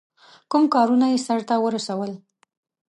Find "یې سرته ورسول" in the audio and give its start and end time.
1.11-2.11